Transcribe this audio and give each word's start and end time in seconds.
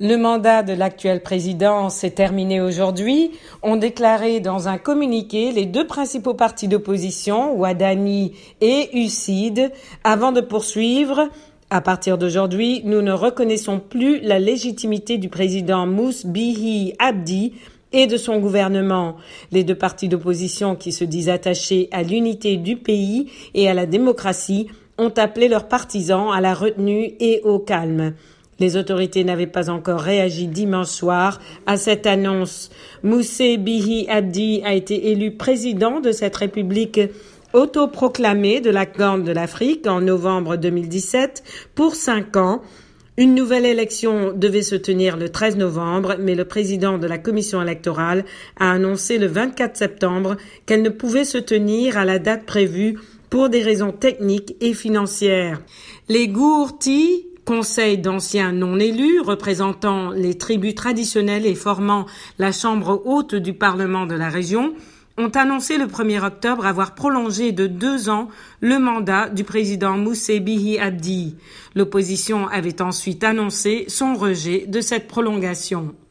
Le 0.00 0.16
mandat 0.16 0.64
de 0.64 0.72
l'actuel 0.72 1.22
président 1.22 1.88
s'est 1.88 2.10
terminé 2.10 2.60
aujourd'hui, 2.60 3.30
ont 3.62 3.76
déclaré 3.76 4.40
dans 4.40 4.66
un 4.66 4.76
communiqué 4.76 5.52
les 5.52 5.66
deux 5.66 5.86
principaux 5.86 6.34
partis 6.34 6.66
d'opposition, 6.66 7.56
Ouadani 7.56 8.32
et 8.60 8.88
UCID, 8.92 9.70
avant 10.02 10.32
de 10.32 10.40
poursuivre 10.40 11.28
à 11.70 11.80
partir 11.80 12.18
d'aujourd'hui, 12.18 12.82
nous 12.84 13.02
ne 13.02 13.12
reconnaissons 13.12 13.78
plus 13.78 14.18
la 14.18 14.40
légitimité 14.40 15.16
du 15.16 15.28
président 15.28 15.86
Mous 15.86 16.26
Bihi 16.26 16.94
Abdi 16.98 17.52
et 17.92 18.08
de 18.08 18.16
son 18.16 18.40
gouvernement. 18.40 19.14
Les 19.52 19.62
deux 19.62 19.78
partis 19.78 20.08
d'opposition 20.08 20.74
qui 20.74 20.90
se 20.90 21.04
disent 21.04 21.28
attachés 21.28 21.88
à 21.92 22.02
l'unité 22.02 22.56
du 22.56 22.74
pays 22.74 23.30
et 23.54 23.68
à 23.68 23.74
la 23.74 23.86
démocratie 23.86 24.66
ont 24.98 25.12
appelé 25.16 25.46
leurs 25.46 25.68
partisans 25.68 26.32
à 26.32 26.40
la 26.40 26.52
retenue 26.52 27.12
et 27.20 27.42
au 27.44 27.60
calme. 27.60 28.14
Les 28.60 28.76
autorités 28.76 29.24
n'avaient 29.24 29.46
pas 29.46 29.70
encore 29.70 30.00
réagi 30.00 30.46
dimanche 30.46 30.88
soir 30.88 31.40
à 31.66 31.76
cette 31.76 32.06
annonce. 32.06 32.70
Moussé 33.02 33.56
Bihi 33.56 34.06
Abdi 34.08 34.62
a 34.64 34.74
été 34.74 35.10
élu 35.10 35.32
président 35.32 36.00
de 36.00 36.12
cette 36.12 36.36
république 36.36 37.00
autoproclamée 37.52 38.60
de 38.60 38.70
la 38.70 38.86
Corne 38.86 39.24
de 39.24 39.32
l'Afrique 39.32 39.86
en 39.86 40.00
novembre 40.00 40.56
2017 40.56 41.42
pour 41.74 41.94
cinq 41.94 42.36
ans. 42.36 42.62
Une 43.16 43.36
nouvelle 43.36 43.64
élection 43.64 44.32
devait 44.32 44.62
se 44.62 44.74
tenir 44.74 45.16
le 45.16 45.28
13 45.28 45.56
novembre, 45.56 46.16
mais 46.18 46.34
le 46.34 46.44
président 46.44 46.98
de 46.98 47.06
la 47.06 47.16
commission 47.16 47.62
électorale 47.62 48.24
a 48.58 48.72
annoncé 48.72 49.18
le 49.18 49.28
24 49.28 49.76
septembre 49.76 50.36
qu'elle 50.66 50.82
ne 50.82 50.88
pouvait 50.88 51.24
se 51.24 51.38
tenir 51.38 51.96
à 51.96 52.04
la 52.04 52.18
date 52.18 52.44
prévue 52.44 52.98
pour 53.30 53.50
des 53.50 53.62
raisons 53.62 53.92
techniques 53.92 54.56
et 54.60 54.74
financières. 54.74 55.62
Les 56.08 56.26
Gourti 56.26 57.26
conseil 57.44 57.98
d'anciens 57.98 58.52
non 58.52 58.78
élus 58.78 59.20
représentant 59.20 60.10
les 60.10 60.36
tribus 60.36 60.74
traditionnelles 60.74 61.46
et 61.46 61.54
formant 61.54 62.06
la 62.38 62.52
chambre 62.52 63.02
haute 63.04 63.34
du 63.34 63.52
Parlement 63.52 64.06
de 64.06 64.14
la 64.14 64.28
région 64.28 64.74
ont 65.16 65.28
annoncé 65.28 65.78
le 65.78 65.86
1er 65.86 66.24
octobre 66.24 66.66
avoir 66.66 66.94
prolongé 66.94 67.52
de 67.52 67.66
deux 67.66 68.08
ans 68.08 68.28
le 68.60 68.78
mandat 68.78 69.28
du 69.28 69.44
président 69.44 69.96
Moussé 69.96 70.40
Bihi 70.40 70.78
Abdi. 70.78 71.36
L'opposition 71.76 72.48
avait 72.48 72.82
ensuite 72.82 73.22
annoncé 73.22 73.84
son 73.88 74.14
rejet 74.14 74.64
de 74.66 74.80
cette 74.80 75.06
prolongation. 75.06 75.94